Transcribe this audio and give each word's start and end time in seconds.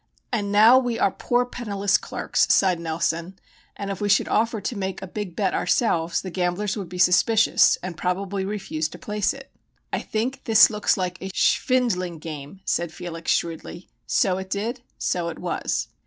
"And 0.33 0.51
now 0.51 0.79
we 0.79 0.97
are 0.97 1.11
poor, 1.11 1.45
penniless 1.45 1.95
clerks!" 1.99 2.51
sighed 2.51 2.79
Nelson, 2.79 3.37
"and 3.75 3.91
if 3.91 4.01
we 4.01 4.09
should 4.09 4.27
offer 4.27 4.59
to 4.59 4.75
make 4.75 4.99
a 4.99 5.05
big 5.05 5.35
bet 5.35 5.53
ourselves, 5.53 6.21
the 6.23 6.31
gamblers 6.31 6.75
would 6.75 6.89
be 6.89 6.97
suspicious 6.97 7.77
and 7.83 7.95
probably 7.95 8.43
refuse 8.43 8.89
to 8.89 8.97
place 8.97 9.31
it." 9.31 9.51
"I 9.93 9.99
think 9.99 10.45
this 10.45 10.71
looks 10.71 10.97
like 10.97 11.21
a 11.21 11.29
schvindling 11.35 12.17
game," 12.19 12.61
said 12.65 12.91
Felix 12.91 13.31
shrewdly. 13.31 13.89
So 14.07 14.39
it 14.39 14.49
did; 14.49 14.81
so 14.97 15.29
it 15.29 15.37
was. 15.37 15.89